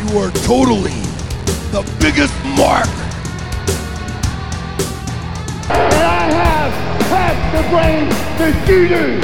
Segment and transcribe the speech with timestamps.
[0.00, 0.98] You are totally
[1.70, 2.88] the biggest mark.
[5.68, 6.72] And I have
[7.12, 9.20] half the brains that you do.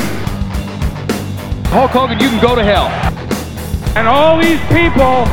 [1.70, 2.88] Hulk Hogan, you can go to hell.
[3.96, 5.24] And all these people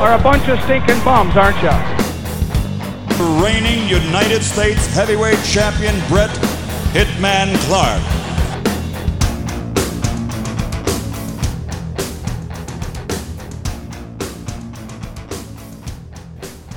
[0.00, 1.72] are a bunch of stinking bums, aren't you?
[3.42, 6.30] Reigning United States heavyweight champion Bret
[6.92, 8.19] Hitman Clark.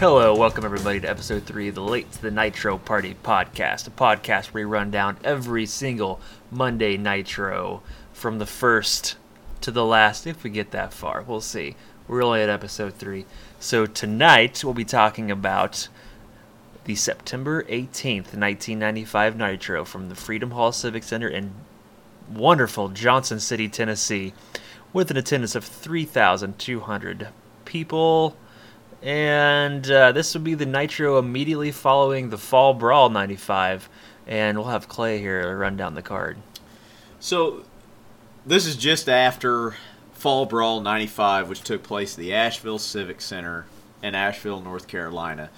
[0.04, 3.90] Hello, welcome everybody to episode three of the Late to the Nitro Party podcast, a
[3.90, 6.20] podcast where we run down every single
[6.52, 7.82] Monday Nitro
[8.12, 9.16] from the first
[9.62, 11.22] to the last, if we get that far.
[11.22, 11.78] We'll see.
[12.06, 13.26] We're only at episode three.
[13.62, 15.88] So tonight we'll be talking about
[16.84, 21.54] the September 18th, 1995 Nitro from the Freedom Hall Civic Center in
[22.30, 24.34] wonderful Johnson City, Tennessee,
[24.92, 27.30] with an attendance of 3,200
[27.64, 28.36] people.
[29.04, 33.90] And uh, this will be the Nitro immediately following the Fall Brawl 95.
[34.26, 36.38] And we'll have Clay here run down the card.
[37.20, 37.66] So,
[38.46, 39.76] this is just after
[40.14, 43.66] Fall Brawl 95, which took place at the Asheville Civic Center
[44.02, 45.50] in Asheville, North Carolina.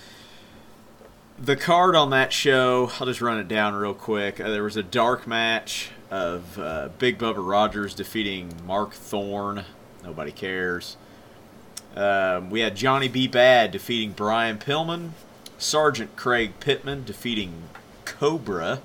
[1.38, 4.40] The card on that show, I'll just run it down real quick.
[4.40, 9.66] Uh, there was a dark match of uh, Big Bubba Rogers defeating Mark Thorne.
[10.04, 10.98] Nobody cares.
[11.96, 13.28] Um, we had Johnny B.
[13.28, 15.12] Bad defeating Brian Pillman.
[15.58, 17.70] Sergeant Craig Pittman defeating
[18.04, 18.82] Cobra.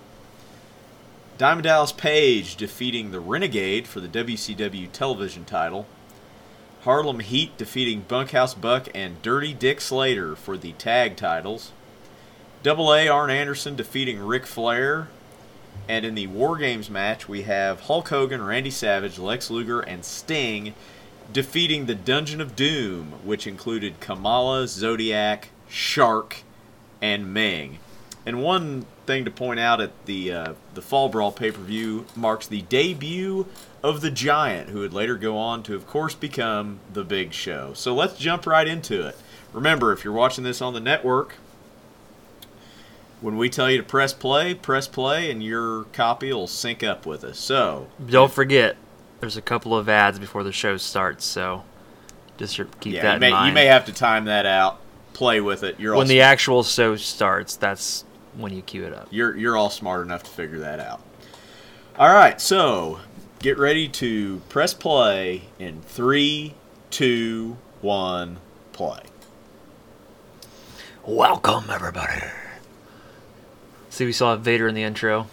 [1.36, 5.86] Diamond Dallas Page defeating the Renegade for the WCW television title.
[6.82, 11.72] Harlem Heat defeating Bunkhouse Buck and Dirty Dick Slater for the tag titles.
[12.62, 15.08] Double A Arn Anderson defeating Ric Flair.
[15.88, 20.04] And in the War Games match, we have Hulk Hogan, Randy Savage, Lex Luger, and
[20.04, 20.74] Sting
[21.32, 26.42] defeating the Dungeon of Doom, which included Kamala, Zodiac, Shark,
[27.00, 27.78] and Meng.
[28.26, 32.06] And one thing to point out at the uh, the Fall Brawl pay per view
[32.14, 33.46] marks the debut
[33.82, 37.72] of the Giant, who would later go on to, of course, become the Big Show.
[37.74, 39.16] So let's jump right into it.
[39.52, 41.36] Remember, if you're watching this on the network,
[43.20, 47.06] when we tell you to press play, press play, and your copy will sync up
[47.06, 47.38] with us.
[47.38, 48.76] So Don't forget,
[49.20, 51.64] there's a couple of ads before the show starts, so
[52.38, 53.48] just keep yeah, that you in may, mind.
[53.48, 54.80] you may have to time that out.
[55.12, 55.78] Play with it.
[55.78, 58.04] You're all when the actual show starts, that's
[58.36, 59.08] when you cue it up.
[59.10, 61.02] you're you're all smart enough to figure that out.
[61.98, 63.00] All right, so
[63.40, 66.54] get ready to press play in three,
[66.90, 68.38] two, one,
[68.72, 69.02] play.
[71.04, 72.22] Welcome, everybody.
[73.90, 75.26] See, we saw Vader in the intro.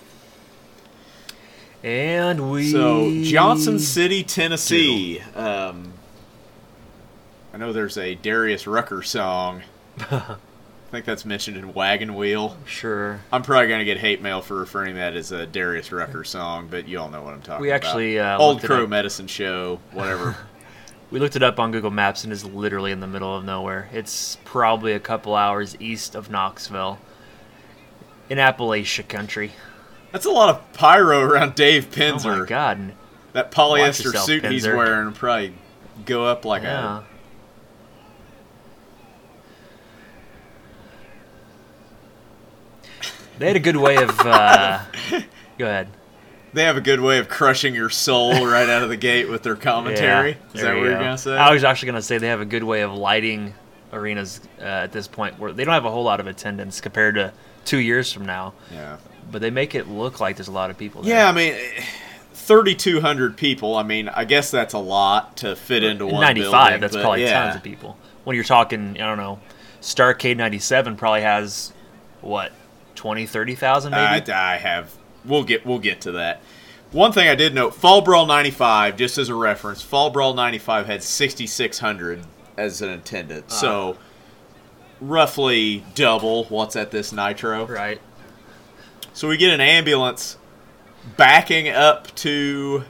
[1.83, 2.71] And we.
[2.71, 5.21] So Johnson City, Tennessee.
[5.35, 5.93] Um,
[7.53, 9.63] I know there's a Darius Rucker song.
[9.99, 10.37] I
[10.89, 12.57] think that's mentioned in Wagon Wheel.
[12.65, 13.19] Sure.
[13.31, 16.67] I'm probably gonna get hate mail for referring to that as a Darius Rucker song,
[16.71, 17.85] but you all know what I'm talking We about.
[17.85, 18.87] actually, uh, old Crow.
[18.87, 20.35] Medicine Show, whatever.
[21.09, 23.89] We looked it up on Google Maps and it's literally in the middle of nowhere.
[23.93, 26.99] It's probably a couple hours east of Knoxville.
[28.29, 29.53] In Appalachia country.
[30.11, 32.93] That's a lot of pyro around Dave Oh my god.
[33.33, 35.53] That polyester yourself, suit he's wearing will probably
[36.05, 36.99] go up like Yeah.
[36.99, 37.03] a.
[43.39, 44.19] They had a good way of.
[44.19, 44.83] Uh,
[45.57, 45.89] go ahead.
[46.53, 49.43] They have a good way of crushing your soul right out of the gate with
[49.43, 50.31] their commentary.
[50.31, 50.99] Yeah, Is that you what you're go.
[51.03, 51.37] gonna say?
[51.37, 53.53] I was actually gonna say they have a good way of lighting
[53.93, 57.15] arenas uh, at this point, where they don't have a whole lot of attendance compared
[57.15, 57.31] to
[57.65, 58.53] two years from now.
[58.71, 58.97] yeah.
[59.31, 61.01] But they make it look like there's a lot of people.
[61.01, 61.13] There.
[61.13, 61.55] Yeah, I mean,
[62.33, 63.75] 3,200 people.
[63.75, 66.21] I mean, I guess that's a lot to fit into In one.
[66.21, 67.43] 95, building, that's probably yeah.
[67.43, 67.97] tons of people.
[68.23, 69.39] When you're talking, I don't know,
[69.81, 71.73] Starcade 97 probably has
[72.21, 72.51] what
[72.95, 74.31] 20, 30,000 maybe.
[74.31, 74.93] I, I have.
[75.25, 76.41] We'll get we'll get to that.
[76.91, 80.85] One thing I did note: Fall Brawl '95, just as a reference, Fall Brawl '95
[80.85, 82.21] had 6,600
[82.55, 83.55] as an attendance, Ah.
[83.55, 83.97] so
[85.01, 87.65] roughly double what's at this Nitro.
[87.67, 87.99] right.
[89.17, 90.37] So we get an ambulance
[91.17, 92.83] backing up to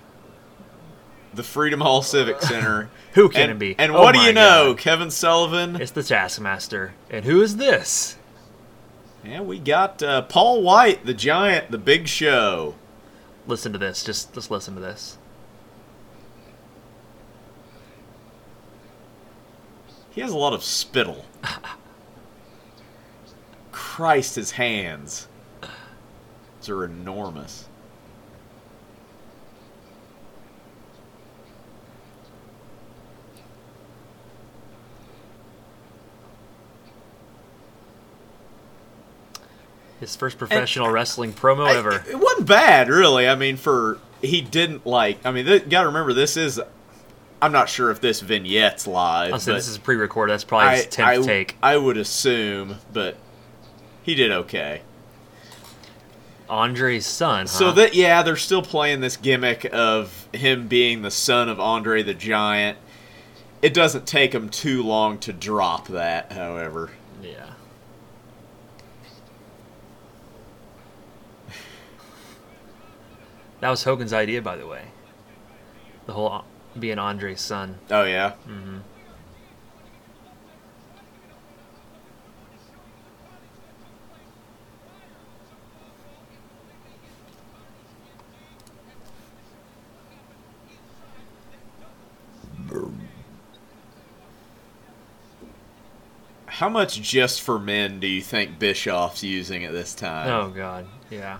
[1.33, 2.89] the Freedom Hall Civic Center.
[3.13, 3.75] Who can and, it be?
[3.79, 4.77] And Oh what do you know, God.
[4.77, 5.79] Kevin Sullivan?
[5.79, 6.93] It's the Taskmaster.
[7.09, 8.17] And who is this?
[9.23, 12.75] Yeah, we got uh, Paul White, the Giant, the Big Show.
[13.47, 14.03] Listen to this.
[14.03, 15.17] Just just listen to this.
[20.11, 21.23] He has a lot of spittle.
[23.71, 25.29] Christ, his hands
[26.69, 27.67] are enormous.
[39.99, 42.03] His first professional and, wrestling promo I, ever.
[42.07, 43.27] It wasn't bad, really.
[43.27, 45.25] I mean, for he didn't like.
[45.25, 46.61] I mean, th- got to remember this is.
[47.41, 49.33] I'm not sure if this vignette's live.
[49.33, 50.33] I said this is pre-recorded.
[50.33, 51.57] That's probably his tenth I, take.
[51.61, 53.15] I would assume, but
[54.03, 54.81] he did okay.
[56.49, 57.41] Andre's son.
[57.41, 57.47] Huh?
[57.47, 62.03] So that yeah, they're still playing this gimmick of him being the son of Andre
[62.03, 62.77] the Giant.
[63.61, 66.91] It doesn't take him too long to drop that, however.
[67.21, 67.53] yeah.
[73.59, 74.85] That was Hogan's idea, by the way.
[76.05, 76.45] The whole
[76.77, 77.79] being Andre's son.
[77.89, 78.33] Oh yeah.
[78.47, 78.77] Mm-hmm.
[96.57, 100.27] How much just for men do you think Bischoff's using at this time?
[100.29, 101.39] Oh God, yeah.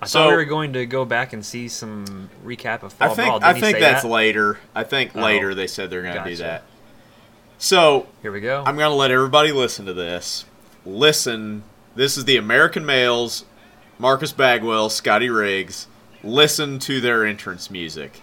[0.00, 3.10] I So- thought we were going to go back and see some recap of Fall
[3.10, 3.44] I think Brawl.
[3.44, 4.08] I Didn't he think that's that?
[4.08, 4.58] later.
[4.74, 5.20] I think Oh.
[5.20, 6.62] later they said they're going to do that.
[7.58, 8.62] So Here we go.
[8.66, 10.46] I'm going to let everybody listen to this.
[10.86, 11.64] Listen.
[11.96, 13.44] This is the American males,
[13.98, 15.86] Marcus Bagwell, Scotty Riggs.
[16.24, 18.22] Listen to their entrance music.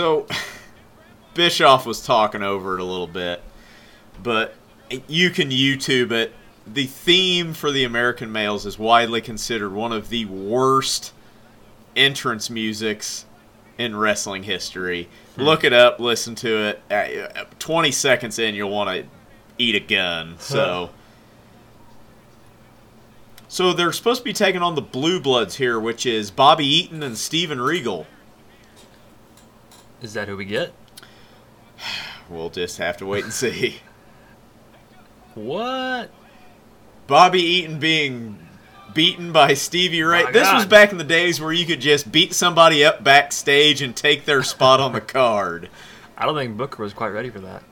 [0.00, 0.26] So,
[1.34, 3.42] Bischoff was talking over it a little bit,
[4.22, 4.54] but
[5.06, 6.32] you can YouTube it.
[6.66, 11.12] The theme for the American males is widely considered one of the worst
[11.94, 13.26] entrance musics
[13.76, 15.10] in wrestling history.
[15.36, 17.26] Look it up, listen to it.
[17.36, 19.04] Uh, 20 seconds in, you'll want to
[19.58, 20.36] eat a gun.
[20.38, 20.88] So.
[23.48, 27.02] So they're supposed to be taking on the Blue Bloods here, which is Bobby Eaton
[27.02, 28.06] and Steven Regal.
[30.02, 30.72] Is that who we get?
[32.28, 33.80] We'll just have to wait and see.
[35.34, 36.10] What?
[37.06, 38.38] Bobby Eaton being
[38.94, 40.24] beaten by Stevie Ray.
[40.24, 43.82] My this was back in the days where you could just beat somebody up backstage
[43.82, 45.68] and take their spot on the card.
[46.16, 47.62] I don't think Booker was quite ready for that.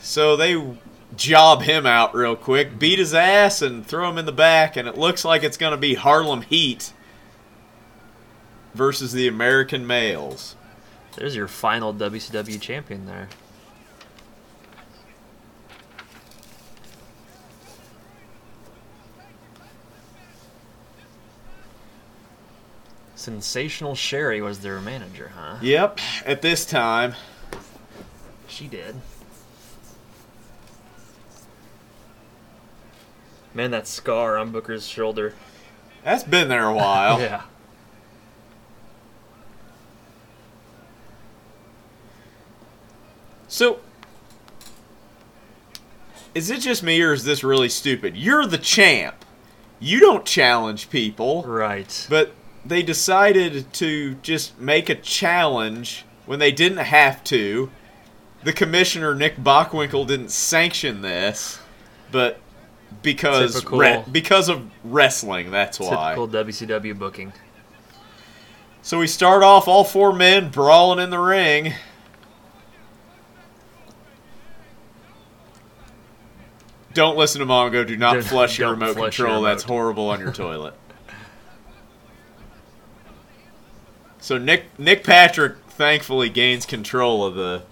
[0.00, 0.76] So they
[1.16, 4.86] job him out real quick, beat his ass, and throw him in the back, and
[4.86, 6.92] it looks like it's going to be Harlem Heat
[8.74, 10.56] versus the American males.
[11.16, 13.28] There's your final WCW champion there.
[23.14, 25.56] Sensational Sherry was their manager, huh?
[25.60, 27.14] Yep, at this time.
[28.46, 28.96] She did.
[33.52, 35.34] Man, that scar on Booker's shoulder.
[36.04, 37.18] That's been there a while.
[37.28, 37.42] Yeah.
[43.48, 43.80] So,
[46.34, 48.16] is it just me or is this really stupid?
[48.16, 49.24] You're the champ.
[49.80, 51.42] You don't challenge people.
[51.44, 52.06] Right.
[52.10, 52.32] But
[52.64, 57.70] they decided to just make a challenge when they didn't have to.
[58.44, 61.58] The commissioner, Nick Bockwinkel, didn't sanction this,
[62.12, 62.38] but
[63.02, 66.14] because re- because of wrestling, that's why.
[66.14, 67.32] Typical WCW booking.
[68.82, 71.72] So we start off all four men brawling in the ring.
[76.98, 77.86] Don't listen to Mongo.
[77.86, 79.42] Do not flush your remote flush your control.
[79.44, 79.72] That's remote.
[79.72, 80.74] horrible on your toilet.
[84.18, 87.62] So Nick Nick Patrick thankfully gains control of the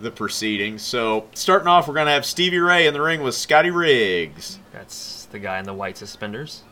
[0.00, 0.82] the proceedings.
[0.82, 4.58] So starting off, we're gonna have Stevie Ray in the ring with Scotty Riggs.
[4.72, 6.62] That's the guy in the white suspenders.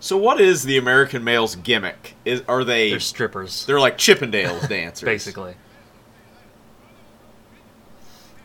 [0.00, 2.16] So what is the American male's gimmick?
[2.24, 2.90] Is are they?
[2.90, 5.04] They're strippers, They're like Chippendales dancers.
[5.06, 5.54] basically.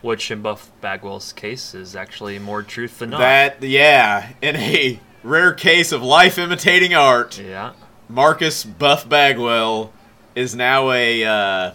[0.06, 3.18] Which, in Buff Bagwell's case, is actually more truth than not.
[3.18, 7.72] That yeah, in a rare case of life imitating art, yeah.
[8.08, 9.92] Marcus Buff Bagwell
[10.36, 11.24] is now a.
[11.24, 11.72] Uh,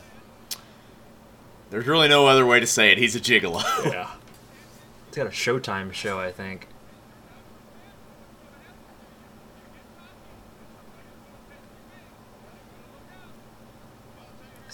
[1.71, 2.97] there's really no other way to say it.
[2.97, 3.63] He's a gigolo.
[3.91, 4.09] Yeah.
[5.09, 6.69] It's got a Showtime show, I think.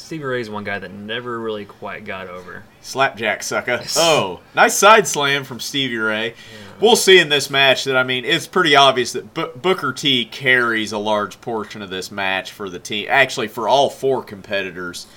[0.07, 2.63] Stevie Ray's one guy that never really quite got over.
[2.79, 3.81] Slapjack sucker.
[3.97, 6.33] Oh, nice side slam from Stevie Ray.
[6.79, 10.23] We'll see in this match that I mean it's pretty obvious that B- Booker T
[10.23, 13.07] carries a large portion of this match for the team.
[13.09, 15.07] Actually, for all four competitors,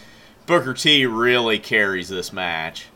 [0.47, 2.87] Booker T really carries this match.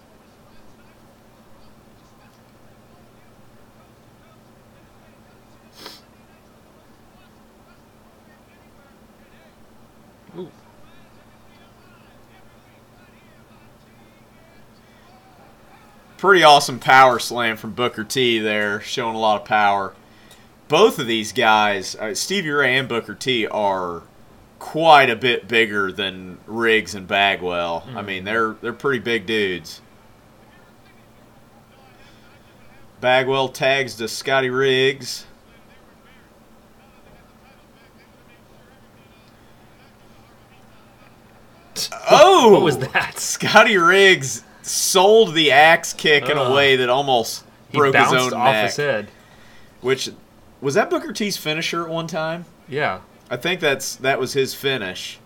[16.25, 19.93] Pretty awesome power slam from Booker T there, showing a lot of power.
[20.69, 24.05] Both of these guys, uh, Stevie Ray and Booker T, are
[24.59, 27.87] quite a bit bigger than Riggs and Bagwell.
[27.95, 29.83] I mean, they're they're pretty big dudes.
[33.03, 35.27] Bagwell tags to Scotty Riggs.
[42.11, 43.19] Oh, What was that?
[43.19, 48.33] Scotty Riggs sold the axe kick in a way that almost He broke his own
[48.33, 48.67] off neck.
[48.67, 49.09] his head.
[49.81, 50.11] Which
[50.61, 52.47] was that Booker T's finisher at one time?
[52.69, 53.01] Yeah.
[53.31, 55.19] I think that's that was his finish.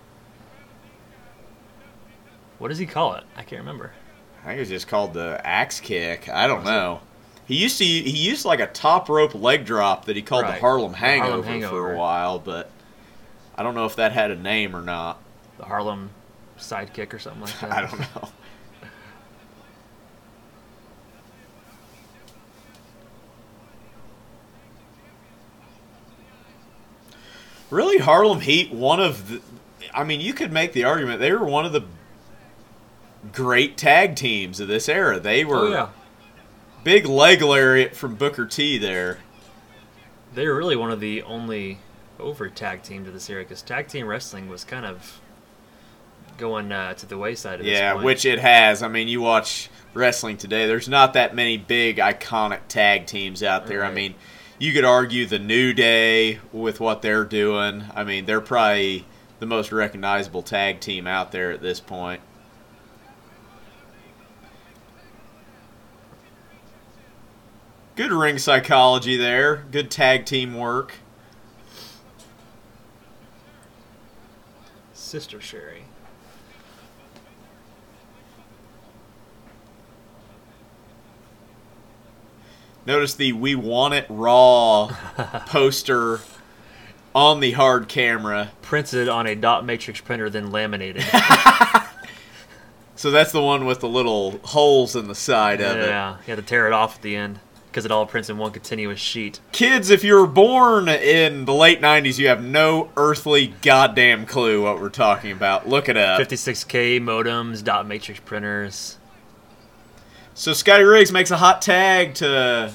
[2.59, 3.25] What does he call it?
[3.37, 3.93] I can't remember.
[4.43, 6.29] I think it was just called the axe kick.
[6.29, 7.01] I don't know.
[7.47, 10.53] He used to he used like a top rope leg drop that he called the
[10.53, 12.71] Harlem The Hangover, Harlem for a while, but
[13.57, 15.21] I don't know if that had a name or not.
[15.59, 16.11] The Harlem
[16.59, 17.73] sidekick or something like that.
[17.73, 18.29] I don't know.
[27.71, 29.43] Really, Harlem Heat, one of the.
[29.95, 31.85] I mean, you could make the argument they were one of the
[33.33, 35.19] great tag teams of this era.
[35.21, 35.89] They were Oh yeah.
[36.85, 39.19] big leg lariat from Booker T there.
[40.35, 41.79] They were really one of the only
[42.19, 45.21] over tag teams of this era because tag team wrestling was kind of
[46.37, 48.83] going uh, to the wayside at this Yeah, which it has.
[48.83, 53.67] I mean, you watch wrestling today, there's not that many big iconic tag teams out
[53.67, 53.85] there.
[53.85, 54.15] I mean,
[54.59, 57.85] you could argue the New Day with what they're doing.
[57.95, 59.07] I mean, they're probably
[59.39, 62.21] the most recognizable tag team out there at this point.
[67.95, 69.65] Good ring psychology there.
[69.71, 70.95] Good tag team work.
[74.93, 75.85] Sister Sherry.
[82.89, 84.89] Notice the "We Want It Raw"
[85.47, 86.21] poster
[87.15, 88.51] on the hard camera.
[88.63, 91.05] Printed on a dot matrix printer, then laminated.
[92.97, 95.87] So that's the one with the little holes in the side of it.
[95.87, 98.39] yeah, you had to tear it off at the end because it all prints in
[98.39, 99.39] one continuous sheet.
[99.53, 104.65] Kids, if you were born in the late 90s, you have no earthly goddamn clue
[104.65, 105.69] what we're talking about.
[105.69, 106.21] Look it up.
[106.21, 108.99] 56k modems, dot matrix printers.
[110.39, 112.73] So Scotty Riggs makes a hot tag to.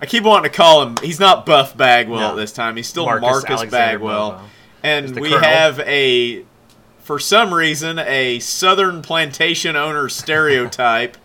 [0.00, 0.94] I keep wanting to call him.
[1.02, 2.30] He's not Buff Bagwell No.
[2.30, 2.76] at this time.
[2.76, 4.30] He's still Marcus Marcus, Bagwell.
[4.30, 4.44] Bobo.
[4.84, 5.40] And we Colonel.
[5.40, 6.44] have a,
[7.00, 11.16] for some reason, a Southern plantation owner stereotype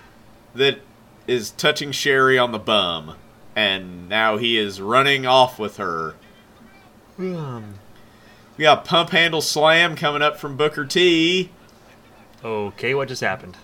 [0.54, 0.78] that
[1.26, 3.16] is touching Sherry on the bum.
[3.56, 6.14] And now he is running off with her.
[7.16, 7.62] Hmm.
[8.56, 11.50] We got pump handle slam coming up from Booker T.
[12.44, 13.56] Okay, what just happened?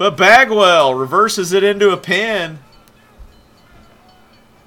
[0.00, 2.60] But Bagwell reverses it into a pin.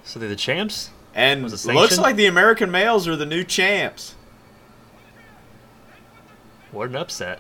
[0.03, 0.91] So they're the champs?
[1.15, 4.13] And it looks like the American males are the new champs.
[6.71, 7.39] What an upset.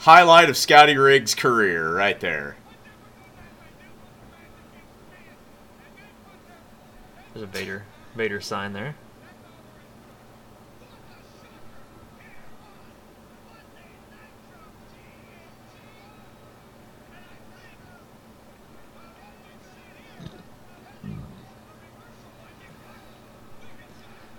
[0.00, 2.58] Highlight of Scotty Riggs' career right there.
[7.32, 8.96] There's a Vader Vader sign there.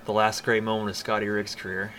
[0.08, 1.92] The last great moment of Scotty Riggs' career.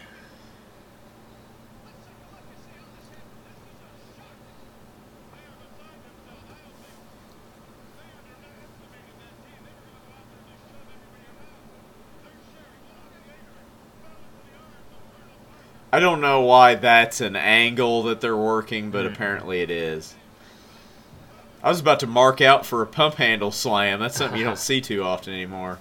[15.93, 19.13] I don't know why that's an angle that they're working, but hmm.
[19.13, 20.15] apparently it is.
[21.63, 24.01] I was about to mark out for a pump handle slam.
[24.01, 25.79] That's something you don't see too often anymore.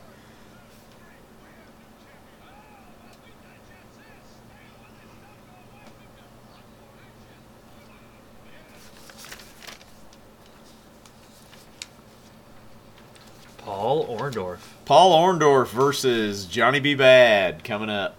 [13.68, 14.60] Paul Orndorff.
[14.86, 16.96] Paul Orndorff versus Johnny B.
[16.96, 18.16] Bad coming up.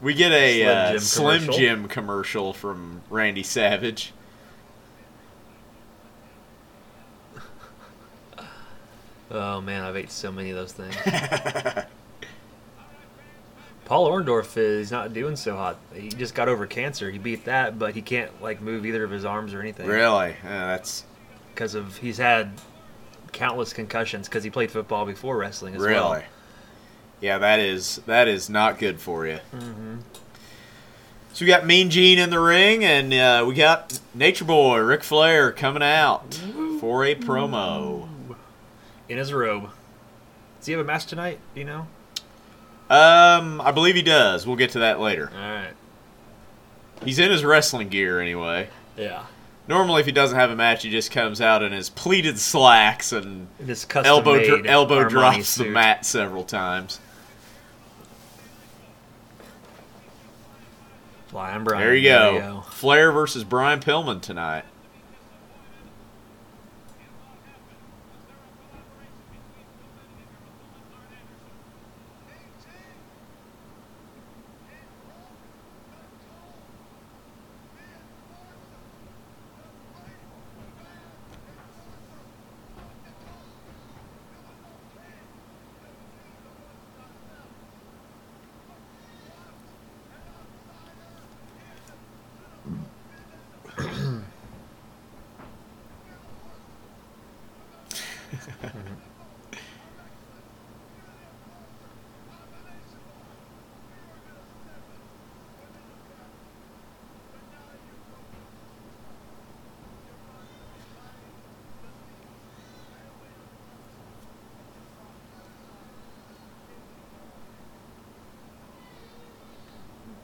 [0.00, 1.58] We get a Slim uh, Jim Slim commercial.
[1.58, 4.12] Jim commercial from Randy Savage.
[9.30, 10.96] Oh man, I've ate so many of those things.
[13.84, 15.78] Paul Orndorff is not doing so hot.
[15.94, 17.10] He just got over cancer.
[17.10, 19.86] He beat that, but he can't like move either of his arms or anything.
[19.86, 20.36] Really?
[20.44, 21.04] Yeah, that's
[21.54, 22.52] Because of he's had
[23.32, 25.94] countless concussions because he played football before wrestling as really.
[25.94, 26.22] well.
[27.20, 29.40] Yeah, that is that is not good for you.
[29.54, 29.96] Mm-hmm.
[31.32, 35.04] So we got Mean Gene in the ring, and uh, we got Nature Boy Ric
[35.04, 36.34] Flair coming out
[36.80, 38.08] for a promo.
[39.08, 39.70] In his robe.
[40.58, 41.38] Does he have a match tonight?
[41.54, 41.86] Do you know?
[42.90, 44.46] Um, I believe he does.
[44.46, 45.30] We'll get to that later.
[45.32, 45.72] All right.
[47.04, 48.68] He's in his wrestling gear anyway.
[48.96, 49.24] Yeah.
[49.70, 53.12] Normally, if he doesn't have a match, he just comes out in his pleated slacks
[53.12, 56.98] and In this elbow dr- elbow Armani drops the mat several times.
[61.28, 61.86] Flying Brian.
[61.86, 62.64] There you go.
[62.68, 64.64] Flair versus Brian Pillman tonight.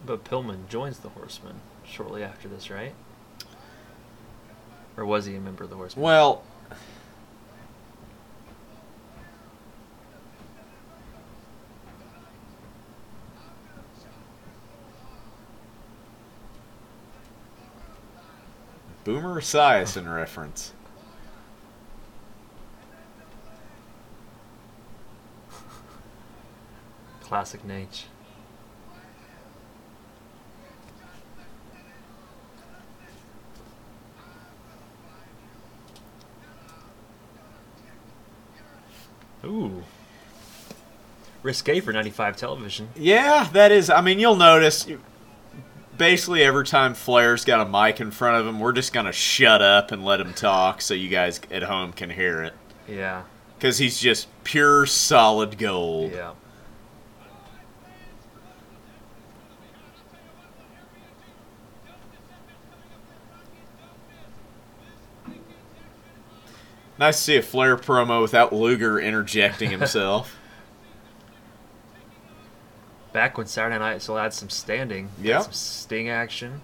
[0.06, 2.94] But Pillman joins the Horsemen shortly after this, right?
[4.96, 6.04] Or was he a member of the Horsemen?
[6.04, 6.44] Well,
[19.02, 20.72] Boomer Esiason reference.
[27.22, 28.06] Classic Nate.
[39.46, 39.84] Ooh.
[41.42, 42.88] Risque for 95 television.
[42.96, 43.88] Yeah, that is.
[43.88, 44.86] I mean, you'll notice.
[45.96, 49.62] Basically, every time Flair's got a mic in front of him, we're just gonna shut
[49.62, 52.54] up and let him talk, so you guys at home can hear it.
[52.88, 53.22] Yeah.
[53.56, 56.12] Because he's just pure solid gold.
[56.12, 56.32] Yeah.
[66.98, 70.36] Nice to see a Flair promo without Luger interjecting himself.
[73.12, 75.08] Back when Saturday Night still had some standing.
[75.20, 75.40] Yeah.
[75.40, 76.60] Some Sting action.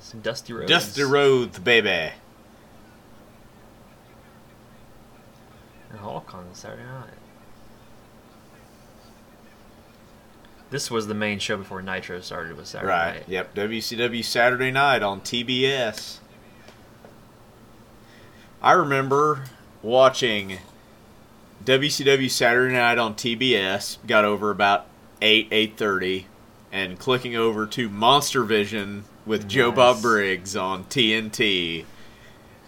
[0.00, 0.70] Some Dusty Rhodes.
[0.70, 2.12] Dusty Rhodes, baby.
[5.90, 7.10] And Hulk on Saturday Night.
[10.70, 13.14] This was the main show before Nitro started with Saturday Right.
[13.14, 13.28] Night.
[13.28, 13.54] Yep.
[13.54, 16.18] WCW Saturday Night on TBS.
[18.66, 19.44] I remember
[19.80, 20.58] watching
[21.64, 23.98] WCW Saturday Night on TBS.
[24.08, 24.86] Got over about
[25.22, 26.26] eight eight thirty,
[26.72, 31.84] and clicking over to Monster Vision with Joe Bob Briggs on TNT.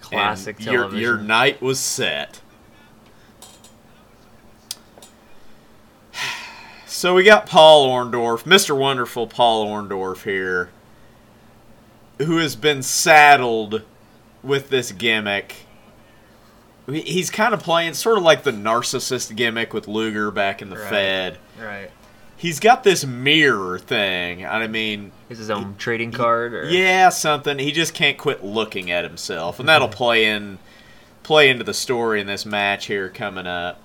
[0.01, 0.95] Classic and your.
[0.95, 2.43] Your night was set.
[6.87, 8.77] So we got Paul Orndorff, Mr.
[8.77, 10.71] Wonderful Paul Orndorff here,
[12.19, 13.83] who has been saddled
[14.43, 15.68] with this gimmick.
[16.91, 20.71] He- He's kind of playing sort of like the narcissist gimmick with Luger back in
[20.71, 20.89] the Right.
[20.89, 21.39] Fed.
[21.61, 21.91] Right.
[22.37, 24.47] He's got this mirror thing.
[24.47, 26.55] I mean, Is his own trading card?
[26.55, 26.69] Or?
[26.71, 27.59] yeah, something.
[27.59, 30.59] He just can't quit looking at himself, and that'll play in
[31.25, 33.81] play into the story in this match here coming up.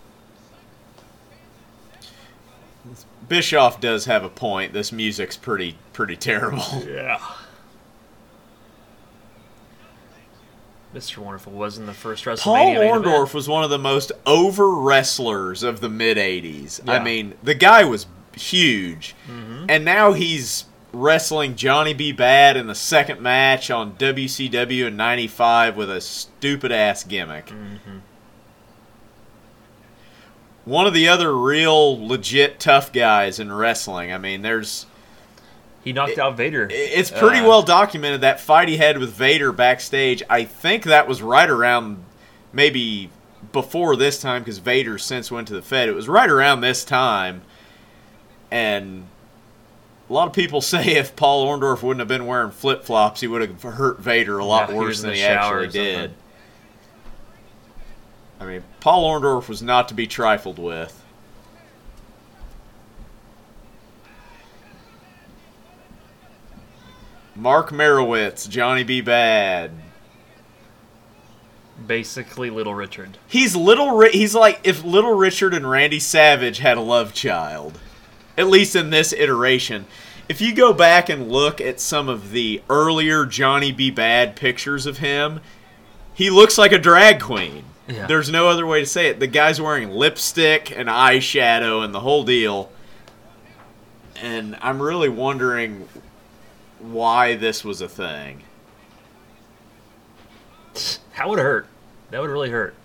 [3.27, 4.73] Bischoff does have a point.
[4.73, 6.63] This music's pretty pretty terrible.
[6.87, 7.19] Yeah.
[10.93, 11.17] Mr.
[11.17, 12.43] Wonderful was in the first WrestleMania.
[12.91, 13.01] Paul.
[13.01, 16.87] Orndorff was one of the most over wrestlers of the mid '80s.
[16.87, 19.65] I mean, the guy was huge, Mm-hmm.
[19.69, 22.11] and now he's wrestling Johnny B.
[22.11, 27.47] Bad in the second match on WCW in '95 with a stupid ass gimmick.
[27.47, 27.97] Mm-hmm.
[30.65, 34.13] one of the other real legit tough guys in wrestling.
[34.13, 34.85] I mean, there's
[35.83, 36.67] He knocked out Vader.
[36.71, 40.23] it's pretty Uh, well documented that fight he had with Vader backstage.
[40.29, 42.03] I think that was right around
[42.53, 43.09] maybe
[43.51, 45.89] before this time because Vader since went to the Fed.
[45.89, 47.41] It was right around this time,
[48.49, 49.07] and
[50.09, 53.27] a lot of people say if Paul Orndorff wouldn't have been wearing flip flops, he
[53.27, 56.13] would have hurt Vader a lot Yeah, worse than he actually did.
[58.39, 61.02] I mean, Paul Orndorff was not to be trifled with.
[67.35, 69.01] Mark Merowitz, Johnny B.
[69.01, 69.71] Bad.
[71.85, 73.17] Basically, Little Richard.
[73.27, 73.91] He's little.
[73.95, 77.79] Ri- he's like if Little Richard and Randy Savage had a love child,
[78.37, 79.85] at least in this iteration.
[80.29, 83.89] If you go back and look at some of the earlier Johnny B.
[83.91, 85.41] Bad pictures of him,
[86.13, 87.65] he looks like a drag queen.
[87.87, 88.05] Yeah.
[88.07, 89.19] There's no other way to say it.
[89.19, 92.71] The guy's wearing lipstick and eyeshadow and the whole deal.
[94.15, 95.89] And I'm really wondering
[96.91, 98.43] why this was a thing.
[101.11, 101.67] How would it hurt?
[102.11, 102.75] That would really hurt.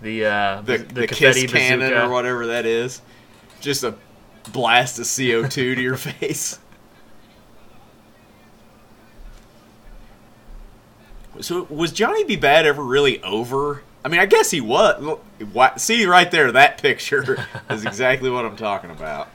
[0.00, 2.06] The uh, the, the, the, kiss cannon bazooka.
[2.06, 3.02] or whatever that is.
[3.60, 3.94] Just a
[4.52, 6.58] blast of CO2 to your face.
[11.40, 12.36] So was Johnny B.
[12.36, 13.82] Bad ever really over?
[14.04, 15.18] I mean, I guess he was.
[15.76, 19.28] See right there, that picture is exactly what I'm talking about.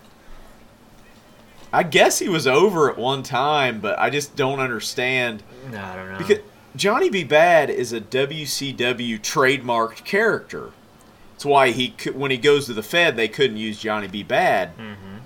[1.74, 5.96] I guess he was over at one time, but I just don't understand No, I
[5.96, 6.18] don't know.
[6.18, 6.40] because
[6.76, 7.24] Johnny B.
[7.24, 10.72] Bad is a WCW trademarked character.
[11.34, 14.24] That's why he when he goes to the Fed, they couldn't use Johnny B.
[14.24, 14.76] Bad.
[14.78, 15.18] Mm-hmm.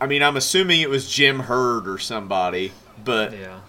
[0.00, 3.60] I mean, I'm assuming it was Jim Herd or somebody, but yeah,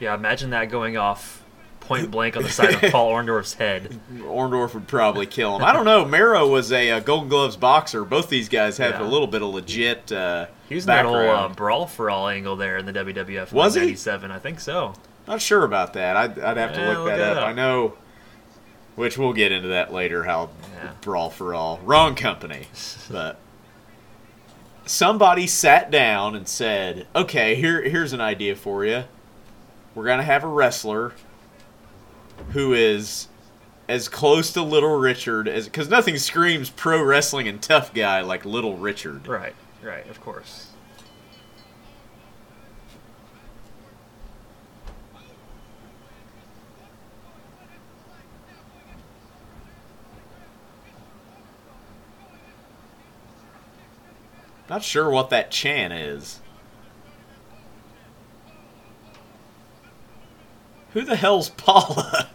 [0.00, 0.14] yeah.
[0.14, 1.41] Imagine that going off
[1.82, 3.98] point blank on the side of Paul Orndorff's head.
[4.18, 5.62] Orndorff would probably kill him.
[5.64, 6.04] I don't know.
[6.04, 8.04] Mero was a, uh Golden Gloves boxer.
[8.04, 9.06] Both these guys have Yeah.
[9.06, 10.10] a little bit of legit.
[10.10, 13.52] Uh, He was in that whole uh, brawl for all angle there in the WWF.
[13.52, 13.80] Was he?
[13.80, 14.94] '97, I think so.
[15.28, 16.16] Not sure about that.
[16.16, 17.42] I'd, I'd have to look, look that that up.
[17.44, 17.48] up.
[17.48, 17.94] I know,
[18.96, 20.24] which we'll get into that later.
[20.24, 20.50] How
[20.82, 20.90] Yeah.
[21.00, 22.66] brawl for all, wrong company,
[23.10, 23.38] but
[24.84, 29.04] somebody sat down and said, "Okay, here here's an idea for you.
[29.94, 31.12] We're gonna have a wrestler
[32.50, 33.28] who is."
[33.88, 38.44] As close to Little Richard as because nothing screams pro wrestling and tough guy like
[38.44, 39.26] Little Richard.
[39.26, 40.08] Right, right.
[40.08, 40.68] Of course.
[54.70, 56.40] Not sure what that Chan is.
[60.92, 62.28] Who the hell's Paula?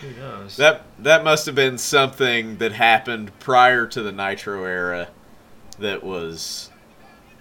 [0.00, 0.56] Who knows?
[0.56, 5.08] That that must have been something that happened prior to the Nitro era
[5.78, 6.70] that was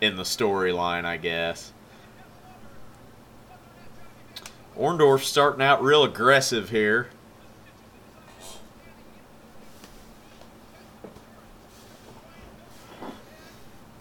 [0.02, 1.72] in the storyline, I guess.
[4.78, 7.10] Orndorff starting out real aggressive here.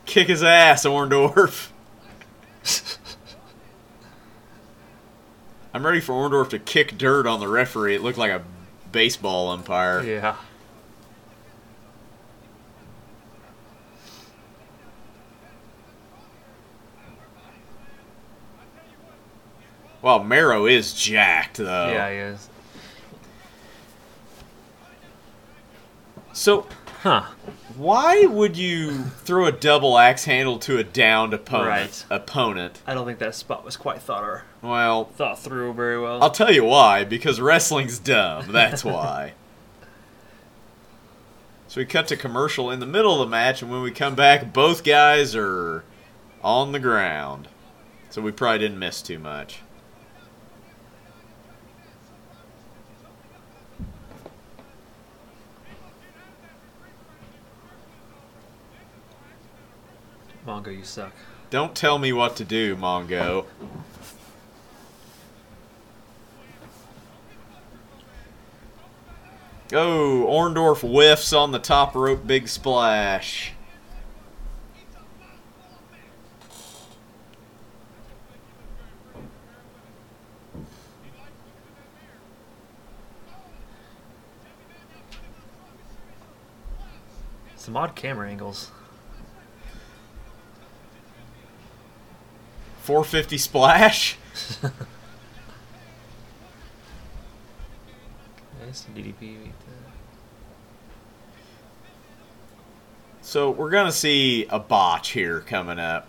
[0.06, 1.70] Kick his ass, Orndorff.
[5.78, 7.94] I'm ready for Orndorff to kick dirt on the referee.
[7.94, 8.42] It looked like a
[8.90, 10.02] baseball umpire.
[10.02, 10.34] yeah.
[20.02, 21.92] Well, Mero is jacked though.
[21.92, 22.48] Yeah, he is.
[26.32, 26.66] So
[27.02, 27.26] Huh.
[27.78, 31.68] Why would you throw a double axe handle to a downed opponent?
[31.68, 32.04] Right.
[32.20, 32.82] Opponent.
[32.86, 36.22] I don't think that spot was quite thought or Well, thought through very well.
[36.22, 37.04] I'll tell you why.
[37.04, 38.50] Because wrestling's dumb.
[38.52, 39.34] That's why.
[41.68, 44.14] so we cut to commercial in the middle of the match, and when we come
[44.14, 45.84] back, both guys are
[46.42, 47.48] on the ground.
[48.10, 49.60] So we probably didn't miss too much.
[60.48, 61.12] Mongo, you suck.
[61.50, 63.44] Don't tell me what to do, Mongo.
[69.74, 73.52] Oh, Orndorff whiffs on the top rope, big splash.
[87.56, 88.70] Some odd camera angles.
[92.88, 94.16] 450 splash.
[98.64, 99.37] Nice DDP.
[103.22, 106.07] So we're gonna see a botch here coming up.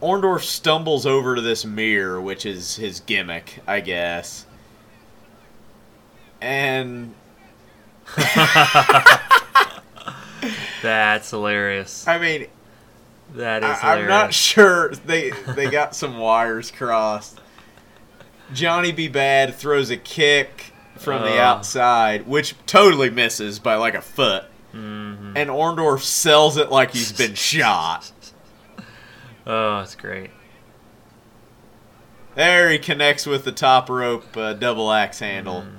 [0.00, 4.46] Orndorff stumbles over to this mirror, which is his gimmick, I guess.
[6.40, 7.14] And
[10.82, 12.06] That's hilarious.
[12.08, 12.46] I mean,
[13.36, 17.40] That is I, I'm not sure they they got some wires crossed.
[18.52, 19.08] Johnny B.
[19.08, 21.42] Bad throws a kick from the Uh.
[21.44, 24.44] outside, which totally misses by like a foot.
[24.72, 25.36] Mm-hmm.
[25.36, 28.10] And Orndorff sells it like he's been shot.
[29.46, 30.30] Oh, it's great.
[32.34, 35.62] There he connects with the top rope uh, double axe handle.
[35.62, 35.76] Mm.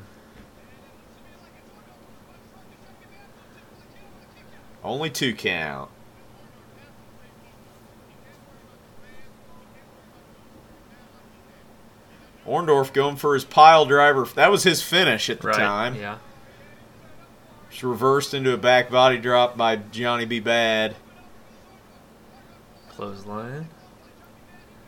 [4.84, 5.90] Only two count.
[12.48, 14.26] Orndorff going for his pile driver.
[14.36, 15.58] That was his finish at the Right.
[15.58, 15.96] time.
[15.96, 16.18] Yeah.
[17.70, 20.40] It's reversed into a back body drop by Johnny B.
[20.40, 20.96] Bad.
[22.96, 23.68] Clothesline.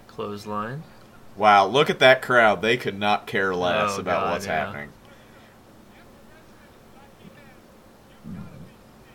[0.07, 0.83] Clothesline.
[1.35, 2.61] Wow, look at that crowd.
[2.61, 4.65] They could not care less Oh, about God, what's yeah.
[4.65, 4.89] happening.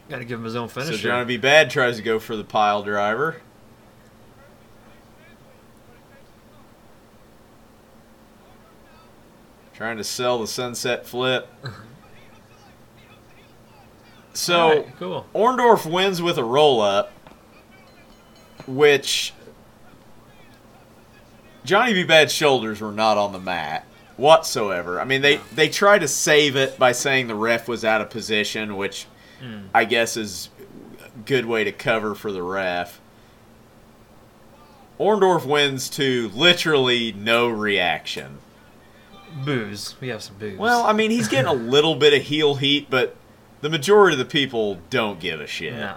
[0.08, 0.92] Got to give him his own finisher.
[0.92, 1.36] So Johnny B.
[1.38, 3.36] Bad tries to go for the pile driver.
[9.84, 11.46] Trying to sell the sunset flip.
[14.36, 15.26] So Alright, cool.
[15.32, 17.12] Orndorff wins with a roll up,
[18.66, 19.32] which
[21.64, 22.02] Johnny B.
[22.02, 25.00] Bad's shoulders were not on the mat whatsoever.
[25.00, 28.10] I mean, they they try to save it by saying the ref was out of
[28.10, 29.06] position, which
[29.40, 29.66] hmm.
[29.72, 30.48] I guess is
[30.98, 33.00] a good way to cover for the ref.
[34.98, 38.38] Orndorff wins to literally no reaction.
[39.44, 39.94] Booze.
[40.00, 40.58] We have some booze.
[40.58, 43.16] Well, I mean, he's getting a little bit of heel heat, but
[43.60, 45.74] the majority of the people don't give a shit.
[45.74, 45.96] no.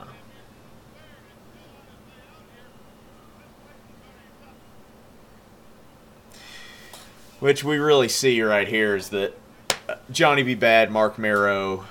[7.39, 9.37] Which we really see right here is that
[9.87, 10.55] uh, Johnny B.
[10.55, 11.85] Bad, Marc Mero,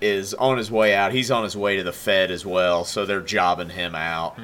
[0.00, 1.12] is on his way out.
[1.12, 4.38] He's on his way to the Fed as well, so they're jobbing him out.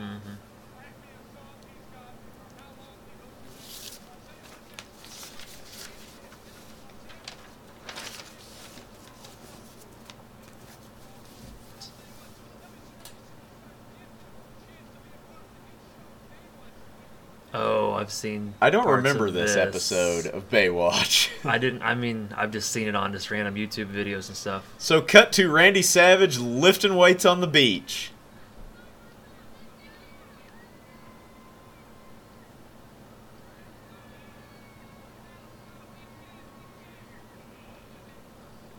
[17.60, 18.54] Oh, I've seen.
[18.60, 21.28] I don't remember of this, episode of Baywatch.
[21.44, 21.82] I didn't.
[21.82, 24.72] I mean, I've just seen it on just random YouTube videos and stuff.
[24.78, 28.12] so, cut to Randy Savage lifting weights on the beach.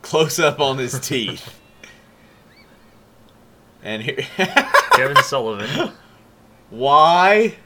[0.02, 1.60] Close up on his teeth.
[3.84, 4.26] And here.
[4.94, 5.92] Kevin Sullivan
[6.70, 7.58] Why?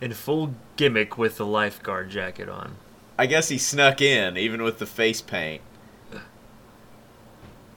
[0.00, 2.76] In full gimmick with the lifeguard jacket on.
[3.18, 5.62] I guess he snuck in, even with the face paint.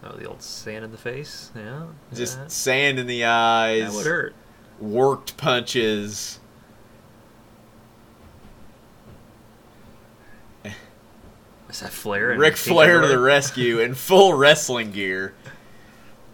[0.05, 1.51] Oh, the old sand in the face.
[1.55, 1.83] Yeah.
[2.13, 2.47] Just yeah.
[2.47, 3.91] sand in the eyes.
[3.91, 4.35] that would hurt.
[4.79, 6.39] Worked punches.
[11.69, 12.31] Is that Flair?
[12.31, 15.33] and Ric King Flair to the rescue in full wrestling gear.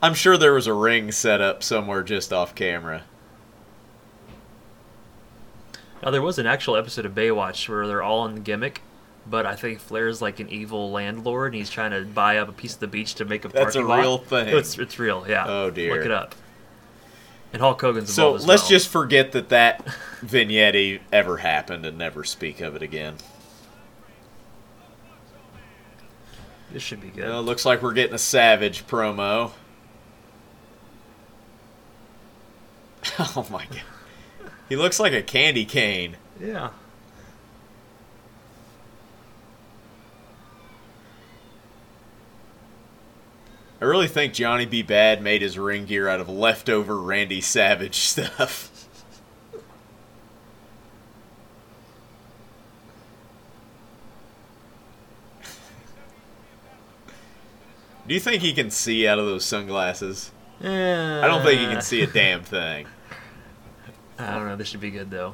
[0.02, 3.04] I'm sure there was a ring set up somewhere just off camera.
[6.04, 8.82] Now there was an actual episode of Baywatch where they're all in the gimmick,
[9.28, 12.54] but I think Flair's like an evil landlord and he's trying to buy up a
[12.54, 14.00] piece of the beach to make a That's parking a lot.
[14.00, 14.48] real thing.
[14.50, 15.46] It's it's real, yeah.
[15.48, 15.96] Oh, dear.
[15.96, 16.36] Look it up.
[17.52, 18.70] And Hulk Hogan's So as let's well.
[18.70, 19.86] just forget that that
[20.22, 23.16] vignette ever happened and never speak of it again.
[26.72, 27.28] this should be good.
[27.28, 29.52] Well, it looks like we're getting a Savage promo.
[33.36, 33.82] Oh my god.
[34.70, 36.16] He looks like a candy cane.
[36.40, 36.70] yeah.
[43.82, 44.82] I really think Johnny B.
[44.82, 48.70] Bad made his ring gear out of leftover Randy Savage stuff.
[58.08, 60.32] Do you think he can see out of those sunglasses?
[60.62, 61.22] Eh.
[61.24, 62.88] I don't think he can see a damn thing.
[64.20, 64.56] I don't know.
[64.58, 65.34] This should be good though.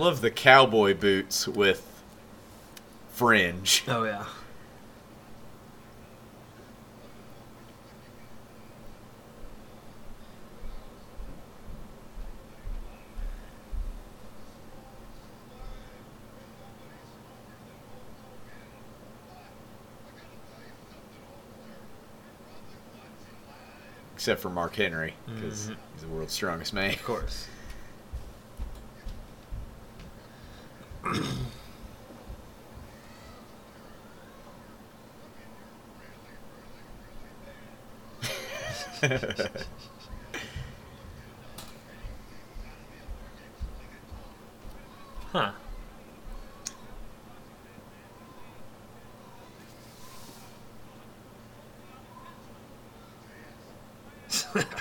[0.00, 2.02] Love the cowboy boots with
[3.10, 3.84] fringe.
[3.86, 4.24] Oh yeah.
[24.14, 25.74] Except for Mark Henry, because mm-hmm.
[25.94, 26.94] he's the world's strongest man.
[26.94, 27.46] Of course.
[45.32, 45.52] Huh.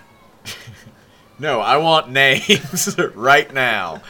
[1.40, 4.02] No, I want names right now.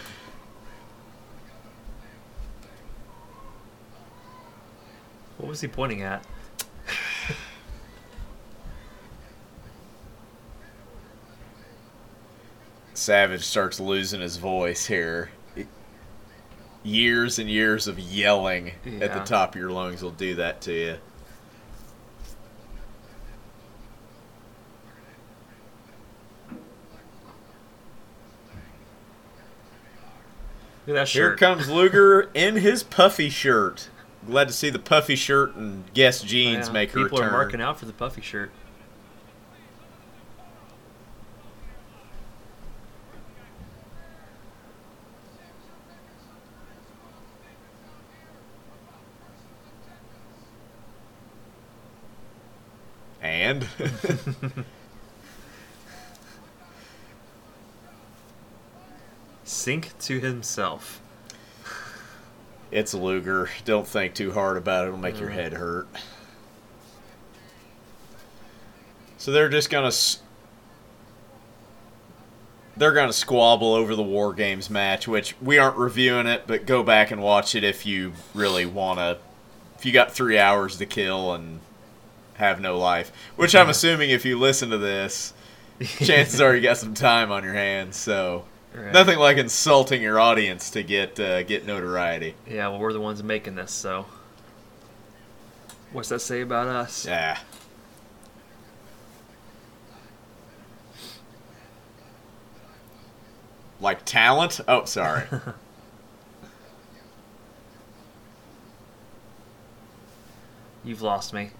[5.59, 6.23] Was he pointing at?
[12.93, 15.31] Savage starts losing his voice here.
[16.81, 20.71] Years and years of yelling at the top of your lungs will do that to
[20.71, 20.97] you.
[30.87, 33.89] Look at that Here comes Luger in his puffy shirt.
[34.25, 37.33] Glad to see the puffy shirt and Guess jeans Yeah, make her People return.
[37.33, 38.51] are marking out for the puffy shirt.
[53.21, 53.67] And
[59.43, 61.01] Sink to himself.
[62.71, 63.49] It's a Luger.
[63.65, 64.87] Don't think too hard about it.
[64.87, 65.33] It'll make your Mm.
[65.33, 65.87] head hurt.
[69.17, 69.91] So they're just gonna.
[72.77, 76.81] They're gonna squabble over the War Games match, which we aren't reviewing it, but go
[76.81, 79.17] back and watch it if you really wanna.
[79.77, 81.59] If you got three hours to kill and
[82.35, 85.33] have no life, which I'm assuming if you listen to this,
[85.97, 87.97] chances are you got some time on your hands.
[87.97, 88.93] So Right.
[88.93, 92.35] nothing like insulting your audience to get uh, get notoriety.
[92.47, 94.05] Yeah, well, we're the ones making this, so.
[95.91, 97.05] What's that say about us?
[97.05, 97.39] Yeah.
[103.81, 104.59] Like talent?
[104.67, 105.23] Oh, sorry.
[110.83, 111.49] You've lost me.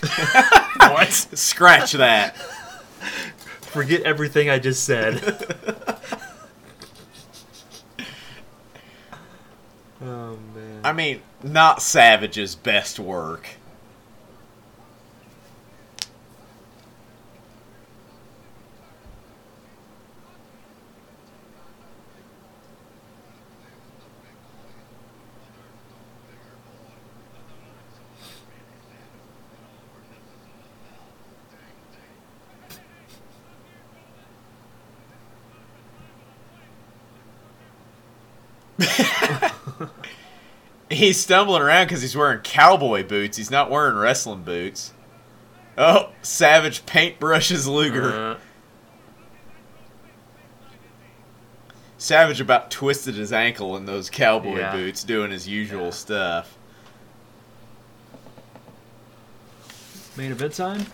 [0.78, 1.12] what?
[1.12, 2.36] Scratch that.
[3.60, 5.20] Forget everything I just said.
[10.00, 10.80] oh man.
[10.82, 13.48] I mean, not Savage's best work.
[40.90, 43.36] He's stumbling around because he's wearing cowboy boots.
[43.36, 44.92] He's not wearing wrestling boots.
[45.76, 48.12] Oh, Savage paintbrushes Luger.
[48.12, 48.38] Uh,
[51.98, 54.72] Savage about twisted his ankle in those cowboy Yeah.
[54.72, 56.56] boots doing his usual stuff.
[60.16, 60.86] main event time?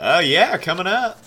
[0.00, 1.22] Oh, yeah, coming up.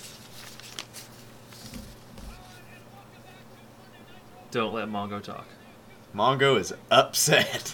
[4.53, 5.47] Don't let Mongo talk.
[6.13, 7.73] Mongo is upset.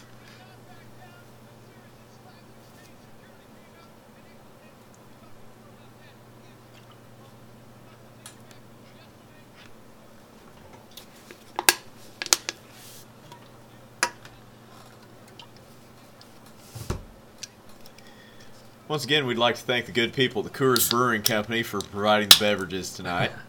[18.88, 21.82] Once again, we'd like to thank the good people at the Coors Brewing Company for
[21.82, 23.32] providing the beverages tonight.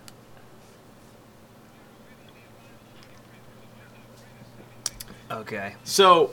[5.30, 5.74] Okay.
[5.84, 6.30] So,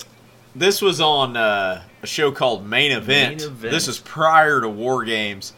[0.55, 3.41] this was on uh, a show called Main Event.
[3.41, 3.71] Main Event.
[3.71, 5.53] This is prior to War Games.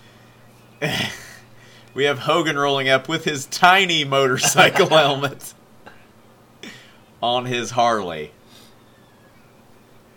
[1.93, 5.53] we have Hogan rolling up with his tiny motorcycle helmet
[7.21, 8.31] on his Harley.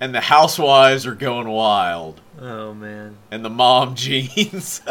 [0.01, 2.20] And the housewives are going wild.
[2.41, 3.18] Oh man.
[3.31, 4.83] And the mom jeans.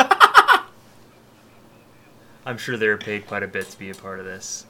[2.45, 4.65] I'm sure they were paid quite a bit to be a part of this.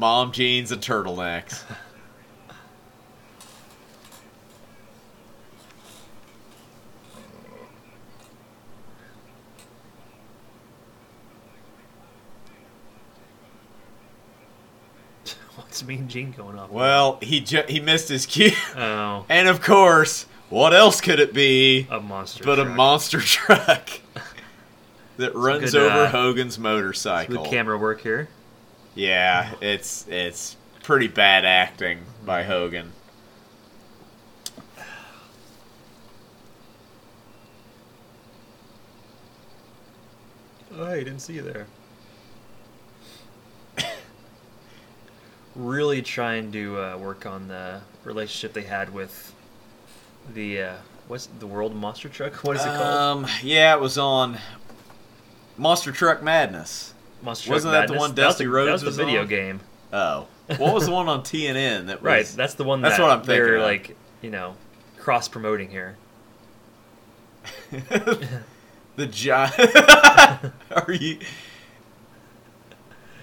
[0.00, 1.62] Mom jeans and turtlenecks.
[15.56, 16.70] What's Mean Gene going off?
[16.70, 21.34] Well, he ju- he missed his cue, Oh, and of course, what else could it
[21.34, 22.42] be a monster.
[22.44, 23.90] but a monster truck
[25.18, 27.42] that runs good, over uh, Hogan's motorcycle.
[27.44, 28.28] Good camera work here.
[29.00, 32.92] Yeah, it's it's pretty bad acting by Hogan.
[40.76, 41.66] Oh, I didn't see you there.
[45.56, 49.32] really trying to uh, work on the relationship they had with
[50.34, 50.76] the uh,
[51.08, 52.34] what's the World Monster Truck?
[52.44, 53.24] What is it called?
[53.24, 54.38] Um, yeah, it was on
[55.56, 56.92] Monster Truck Madness.
[57.22, 58.00] Monster wasn't that the Madness?
[58.00, 59.26] one was Dusty the- Rhodes That was the video on?
[59.28, 59.60] game.
[59.92, 62.80] Oh, what was the one on TNN that was Right, that's the one.
[62.80, 63.66] That's that what I'm They're thinking of.
[63.66, 64.54] like you know
[64.98, 65.96] cross promoting here.
[67.70, 69.54] the giant?
[70.70, 71.18] Are you?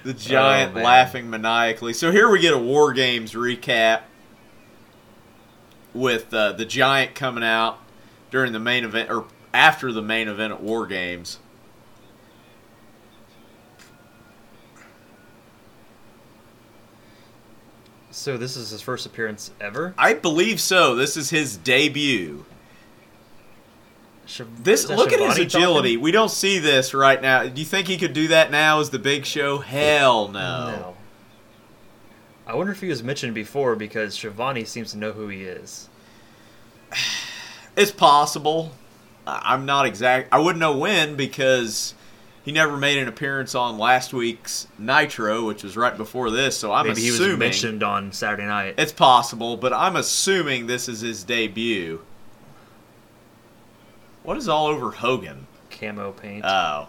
[0.04, 0.84] The giant Oh, man.
[0.84, 1.94] laughing maniacally.
[1.94, 4.02] So here we get a War Games recap
[5.94, 7.80] with uh, the giant coming out
[8.32, 11.40] during the main event or after the main event at War Games.
[18.18, 19.94] So this is his first appearance ever.
[19.96, 20.96] I believe so.
[20.96, 22.46] This is his debut.
[24.28, 25.90] Shav- This is look at his agility.
[25.92, 26.02] talking?
[26.02, 27.44] We don't see this right now.
[27.48, 29.60] Do you think he could do that now as the Big Show?
[29.60, 30.40] Hell no.
[30.72, 30.96] No.
[32.48, 35.88] I wonder if he was mentioned before because Shivani seems to know who he is.
[37.76, 38.72] It's possible.
[39.28, 40.30] I'm not exact.
[40.32, 41.94] I wouldn't know when because
[42.48, 46.58] he never made an appearance on last week's Nitro, which was right before this.
[46.58, 48.76] So I'm Maybe he was assuming mentioned on Saturday night.
[48.78, 52.00] it's possible, but I'm assuming this is his debut.
[54.24, 55.46] What is all over Hogan?
[55.70, 56.46] Camo paint.
[56.46, 56.88] Oh.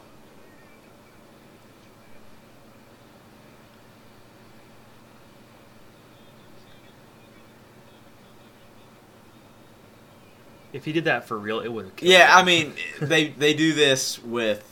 [10.73, 11.95] if he did that for real, it would have.
[12.01, 12.39] Yeah, him.
[12.39, 14.63] I mean, they they do this with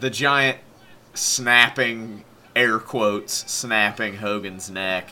[0.00, 0.58] the giant
[1.14, 2.24] snapping
[2.54, 5.10] air quotes snapping Hogan's neck.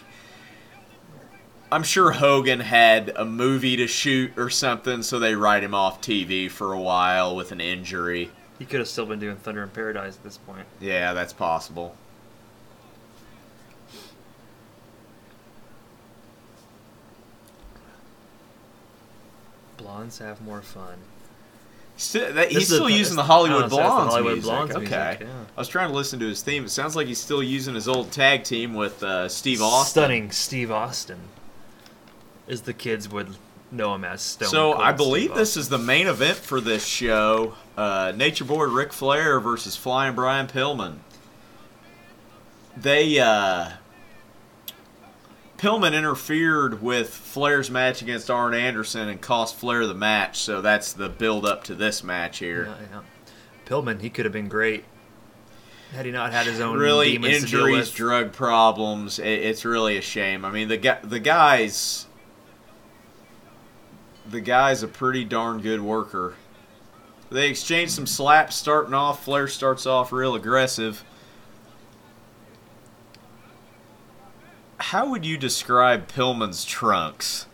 [1.70, 6.01] I'm sure Hogan had a movie to shoot or something, so they write him off
[6.01, 8.30] TV for a while with an injury.
[8.59, 10.66] he could have still been doing Thunder in Paradise at this point.
[10.80, 11.97] Yeah, that's possible.
[19.76, 20.99] Blondes have more fun.
[21.99, 24.51] Still, that, he's the- still using the Hollywood oh, the Blondes Hollywood music.
[24.51, 25.44] Blondes okay, music, yeah.
[25.57, 26.64] I was trying to listen to his theme.
[26.64, 30.03] It sounds like he's still using his old tag team with uh, Steve Austin.
[30.03, 31.18] Stunning Steve Austin.
[32.49, 33.36] As the kids would
[33.72, 35.61] know him as Stone So Cold I believe Steve this Austin.
[35.62, 40.47] is the main event for this show: uh, Nature Boy Ric Flair versus Flying Brian
[40.47, 40.99] Pillman.
[42.76, 43.70] They uh,
[45.59, 50.38] Pillman interfered with Flair's match against Arn Anderson and cost Flair the match.
[50.38, 52.66] So that's the build up to this match here.
[52.66, 53.00] Yeah, yeah.
[53.64, 54.84] Pillman, he could have been great
[55.92, 59.18] had he not had his own really demons to deal injuries, drug problems.
[59.18, 60.44] It, it's really a shame.
[60.44, 62.07] I mean, the guy, the guys,
[64.28, 66.34] the guy's a pretty darn good worker.
[67.30, 69.24] They exchange some slaps starting off.
[69.24, 71.04] Flair starts off real aggressive.
[74.79, 77.47] How would you describe Pillman's trunks?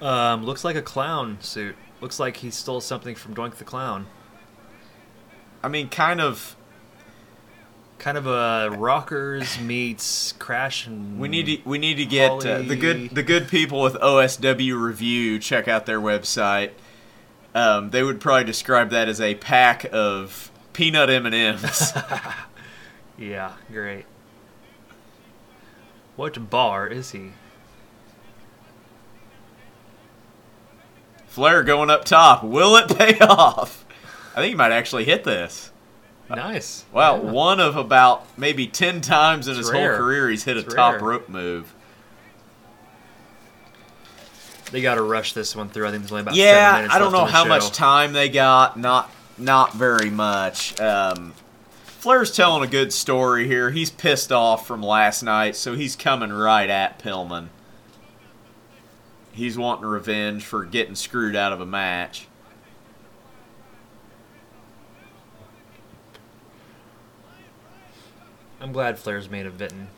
[0.00, 1.76] Um, looks like a clown suit.
[2.00, 4.06] Looks like he stole something from Doink the Clown.
[5.62, 6.56] I mean, kind of.
[7.98, 12.60] Kind of a rockers meets crash and We need to we need to get uh,
[12.60, 15.38] the good the good people with OSW review.
[15.38, 16.72] Check out their website.
[17.54, 21.92] Um, they would probably describe that as a pack of peanut M and M's.
[23.18, 24.04] Yeah, great.
[26.16, 27.32] What bar is he?
[31.26, 32.42] Flair going up top.
[32.42, 33.84] Will it pay off?
[34.32, 35.70] I think he might actually hit this.
[36.28, 36.84] Nice.
[36.92, 37.30] Wow, Yeah.
[37.30, 39.90] one of about maybe ten times in It's his rare.
[39.92, 41.02] whole career he's hit a It's top rare.
[41.02, 41.72] rope move.
[44.72, 45.86] They got to rush this one through.
[45.86, 47.48] I think there's only about seven Yeah, I don't know how show.
[47.48, 48.76] much time they got.
[48.76, 50.78] Not not very much.
[50.80, 51.34] Um,
[51.98, 53.70] Flair's telling a good story here.
[53.70, 57.48] He's pissed off from last night, so he's coming right at Pillman.
[59.32, 62.28] He's wanting revenge for getting screwed out of a match.
[68.60, 69.88] I'm glad Flair's made of Vinton.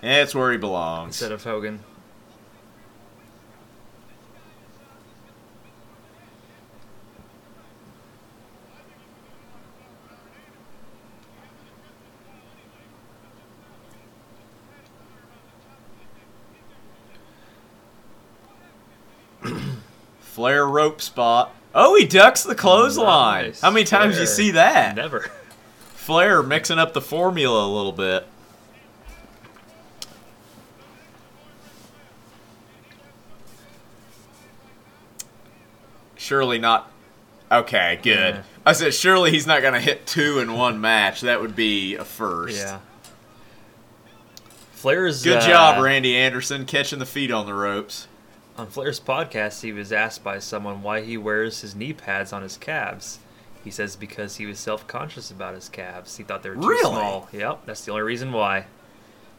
[0.00, 1.20] That's where he belongs.
[1.20, 1.80] Instead of Hogan.
[20.34, 21.54] Flair rope spot.
[21.76, 23.44] Oh, he ducks the clothesline.
[23.44, 23.60] Nice.
[23.60, 24.96] How many times you see that?
[24.96, 25.30] Never.
[25.94, 28.26] Flair mixing up the formula a little bit.
[36.16, 36.90] Surely not.
[37.52, 38.34] Okay, good.
[38.34, 38.42] Yeah.
[38.66, 41.20] I said surely he's not gonna hit two in one match.
[41.20, 42.56] That would be a first.
[42.56, 42.80] Yeah.
[44.72, 48.08] Flair's Good uh, job, Randy Anderson, catching the feet on the ropes.
[48.56, 52.42] On Flair's podcast, he was asked by someone why he wears his knee pads on
[52.42, 53.18] his calves.
[53.64, 56.16] He says because he was self-conscious about his calves.
[56.16, 56.82] He thought they were too Really?
[56.82, 57.28] small.
[57.32, 58.66] Yep, that's the only reason why.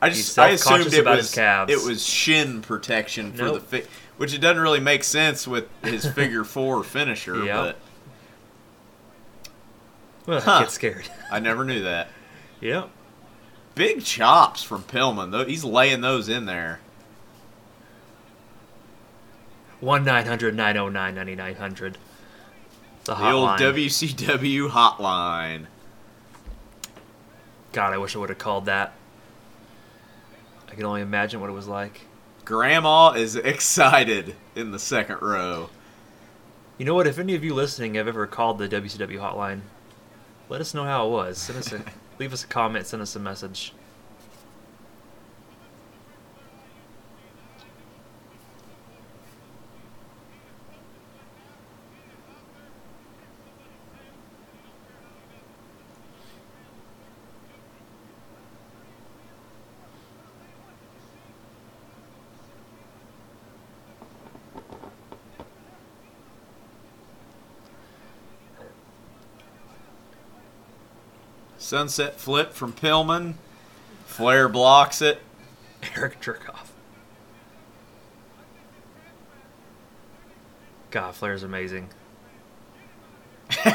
[0.01, 1.71] I just I assumed it about was his calves.
[1.71, 3.53] it was shin protection for Nope.
[3.69, 3.87] the fi-
[4.17, 7.55] which it doesn't really make sense with his figure four finisher, Yep.
[7.55, 7.77] but
[10.25, 10.59] Well, Huh.
[10.61, 11.09] get scared.
[11.31, 12.09] I never knew that.
[12.59, 12.89] yep.
[13.75, 15.45] Big chops from Pillman though.
[15.45, 16.79] He's laying those in there.
[19.79, 21.97] One 909 9900
[23.03, 23.49] The The old.
[23.59, 25.67] WCW hotline.
[27.71, 28.93] God, I wish I would have called that.
[30.69, 32.01] I can only imagine what it was like.
[32.45, 35.69] Grandma is excited in the second row.
[36.77, 37.07] You know what?
[37.07, 39.61] If any of you listening have ever called the WCW hotline,
[40.49, 41.37] let us know how it was.
[41.37, 41.81] Send us a,
[42.19, 42.85] leave us a comment.
[42.87, 43.73] Send us a message.
[71.65, 73.33] Sunset flip from Pillman.
[74.05, 75.19] Flair blocks it.
[75.95, 76.67] Eric Jerkoff.
[80.91, 81.89] God, Flair's amazing.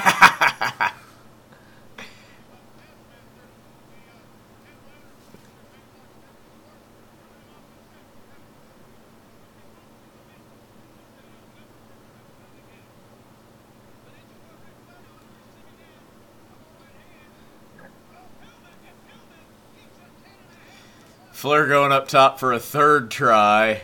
[21.41, 23.81] Flair going up top for a third try.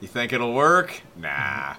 [0.00, 1.02] You think it'll work?
[1.14, 1.74] Nah.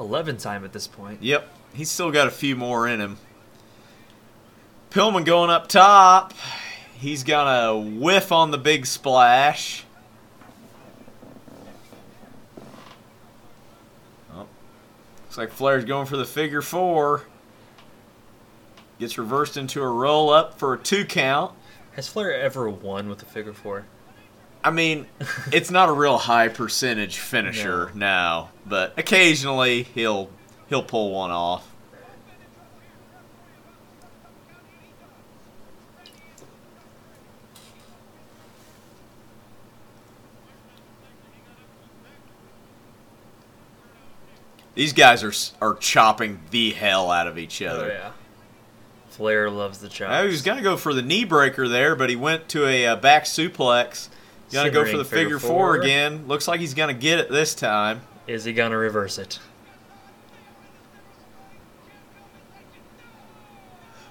[0.00, 1.22] Eleven time at this point.
[1.22, 3.18] Yep, he's still got a few more in him.
[4.88, 6.32] Pillman going up top.
[6.94, 9.84] He's got a whiff on the big splash.
[14.32, 14.46] Oh,
[15.24, 17.24] looks like Flair's going for the figure four.
[19.00, 21.54] Gets reversed into a roll up for a two count.
[21.92, 23.86] Has Flair ever won with a figure four?
[24.62, 25.06] I mean,
[25.52, 30.28] it's not a real high percentage finisher now, but occasionally he'll
[30.68, 31.66] he'll pull one off.
[44.74, 45.32] These guys are
[45.62, 47.86] are chopping the hell out of each other.
[47.86, 48.10] Oh, yeah.
[49.20, 50.22] Flair loves the chop.
[50.22, 52.96] he was gonna go for the knee breaker there, but he went to a uh,
[52.96, 54.08] back suplex.
[54.50, 55.76] Gonna go for the figure figure four four.
[55.76, 56.26] again.
[56.26, 58.00] Looks like he's gonna get it this time.
[58.26, 59.38] Is he gonna reverse it?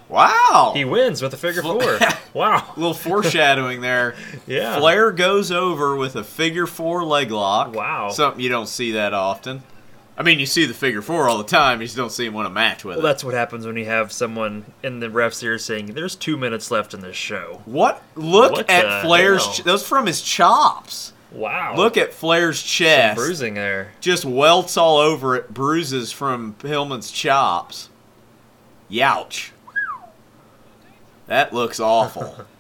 [0.10, 0.74] Wow!
[0.76, 2.08] He wins with a figure Fla- four.
[2.36, 2.74] Wow.
[2.76, 4.14] a little foreshadowing there.
[4.46, 4.78] Yeah.
[4.78, 7.74] Flair goes over with a figure four leg lock.
[7.74, 8.10] Wow.
[8.12, 9.64] Something you don't see that often.
[10.20, 11.80] I mean, you see the figure four all the time.
[11.80, 13.10] You just don't see him win a match with Well, it.
[13.10, 16.70] that's what happens when you have someone in the ref's ear saying, "There's two minutes
[16.72, 18.04] left in this show." What?
[18.16, 19.48] Look What at the Flair's.
[19.48, 21.14] Ch- those from his chops.
[21.32, 21.76] Wow.
[21.78, 23.16] Look at Flair's Some chest.
[23.18, 23.94] bruising there.
[24.02, 25.54] Just welts all over it.
[25.54, 27.88] Bruises from Pillman's chops.
[28.92, 29.52] Youch.
[31.28, 32.46] That looks awful.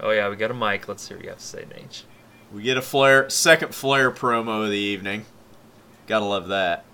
[0.00, 0.86] Oh yeah, we got a mic.
[0.88, 2.02] Let's see what you have to say, Nate.
[2.52, 5.26] We get a Flair second Flair promo of the evening.
[6.06, 6.84] Gotta love that.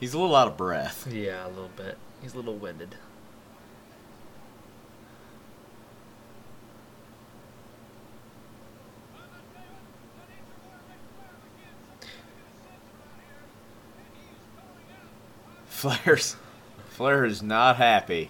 [0.00, 1.06] He's a little out of breath.
[1.12, 1.98] Yeah, a little bit.
[2.22, 2.96] He's a little winded.
[15.80, 16.36] Flair's
[16.90, 18.28] Flair is not happy.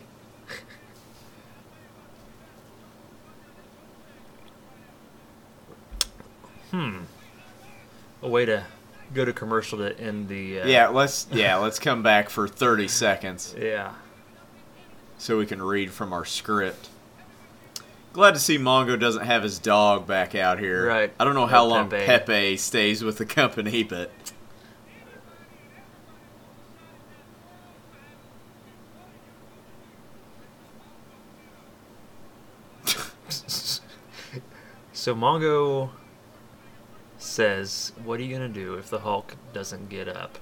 [6.70, 6.98] Hmm.
[8.22, 8.64] A way to
[9.14, 10.60] go to commercial to end the.
[10.60, 13.94] Uh, Yeah, let's yeah, let's come back for 30 seconds Yeah.
[15.18, 16.88] so we can read from our script.
[18.12, 20.86] Glad to see Mongo doesn't have his dog back out here.
[20.86, 21.12] Right.
[21.18, 22.06] I don't know how El long Pepe.
[22.06, 24.10] Pepe stays with the company, but
[35.00, 35.88] So Mongo
[37.16, 40.38] says, "What are you gonna do if the Hulk doesn't get up?"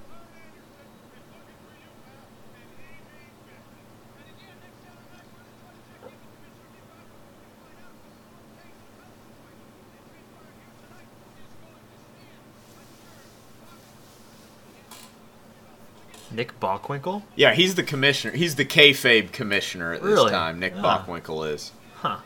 [16.31, 17.23] Nick Bockwinkel?
[17.37, 18.35] yeah, he's the commissioner.
[18.37, 20.31] He's the kayfabe commissioner at this Really?
[20.31, 20.59] time.
[20.59, 21.05] Nick Ah.
[21.07, 21.73] Bockwinkel is.
[21.97, 22.19] Huh.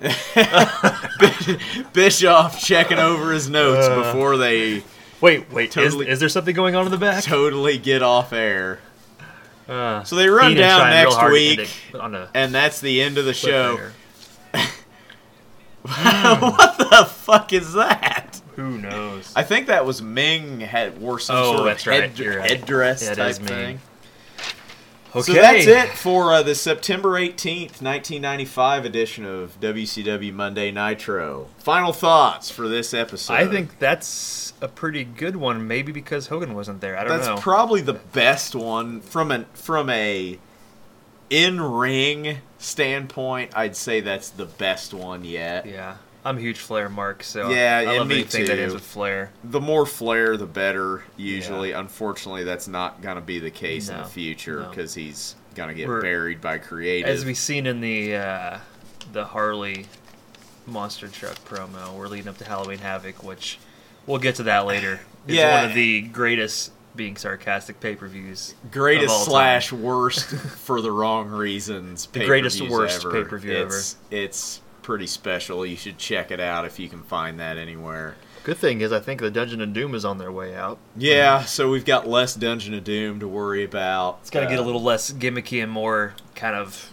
[1.92, 4.02] Bischoff checking over his notes Uh.
[4.02, 4.82] before they
[5.20, 5.70] Wait, wait.
[5.70, 7.22] Totally- Is, is there something going on in the back?
[7.24, 8.80] totally get off air.
[9.68, 12.80] Uh, So they run down next hard to end week, it on a and that's
[12.80, 13.78] the end of the show.
[15.82, 18.40] what the fuck is that?
[18.56, 19.32] Who knows?
[19.34, 22.50] I think that was Meng had wore some Oh, sort of head, right.
[22.50, 23.80] headdress Yeah, type is Meng.
[25.16, 25.22] Okay.
[25.22, 31.48] So that's it for uh, the September 18th, 1995 edition of WCW Monday Nitro.
[31.58, 33.34] Final thoughts for this episode.
[33.34, 35.66] I think that's a pretty good one.
[35.66, 36.96] Maybe because Hogan wasn't there.
[36.96, 37.34] I don't that's know.
[37.34, 40.38] That's probably the best one from an from a
[41.30, 43.52] in ring standpoint.
[43.56, 45.66] I'd say that's the best one yet.
[45.66, 48.62] yeah, I'm a huge Flair mark, so Yeah, I love me anything that too.
[48.62, 49.30] ends with Flair.
[49.44, 51.04] The more flair, the better.
[51.16, 54.68] Usually, unfortunately, that's not going to be the case in the future no.
[54.70, 57.08] because he's going to get We're- buried by creative.
[57.10, 58.58] As we've seen in the uh,
[59.12, 59.86] the Harley
[60.66, 63.58] monster truck promo, we're leading up to Halloween Havoc, which
[64.06, 65.00] we'll get to that later.
[65.26, 65.60] It's Yeah.
[65.62, 68.54] one of the greatest, being sarcastic, pay per views.
[68.70, 70.26] greatest slash worst
[70.64, 72.06] for the wrong reasons.
[72.12, 73.24] The greatest worst ever.
[73.24, 75.66] pay-per-view it's, It's pretty special.
[75.66, 78.14] You should check it out if you can find that anywhere.
[78.44, 80.78] Good thing is, I think the Dungeon of Doom is on their way out.
[80.96, 84.18] Yeah, so we've got less Dungeon of Doom to worry about.
[84.20, 86.92] It's got to get a Uh, little less gimmicky and more kind of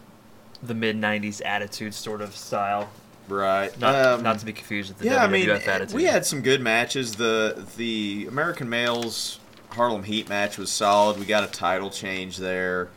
[0.63, 2.89] the mid '90s attitude sort of style.
[3.27, 3.77] right.
[3.79, 5.93] Not Um, not to be confused with the yeah, I mean, attitude.
[5.93, 7.15] we had some good matches.
[7.15, 9.39] The the American males
[9.71, 11.19] Harlem Heat match was solid.
[11.19, 12.87] We got a title change there.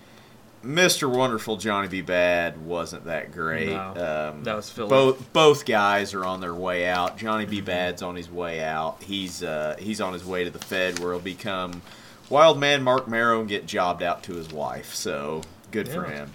[0.64, 1.08] Mr.
[1.14, 2.00] Wonderful Johnny B.
[2.00, 3.70] Bad wasn't that great.
[3.70, 4.88] No, um, that was filler.
[4.88, 7.18] both both guys are on their way out.
[7.18, 7.44] Johnny.
[7.44, 7.60] B.
[7.60, 9.02] Bad's on his way out.
[9.02, 11.82] He's uh, he's on his way to the Fed where he'll become
[12.30, 14.94] Wild Man Marc Mero and get jobbed out to his wife.
[14.94, 16.32] So good for him.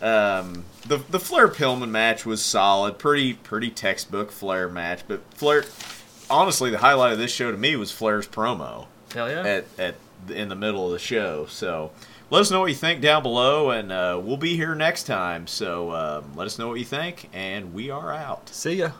[0.00, 5.02] Um, the the Flair Pillman match was solid, pretty pretty textbook Flair match.
[5.06, 5.64] But Flair,
[6.30, 9.42] honestly, the highlight of this show to me was Flair's promo Hell yeah.
[9.42, 9.94] at at
[10.28, 11.46] in the middle of the show.
[11.46, 11.90] So
[12.32, 15.46] let us know what you think down below, and uh, we'll be here next time.
[15.46, 18.48] So um, let us know what you think, and we are out.
[18.48, 18.92] See ya.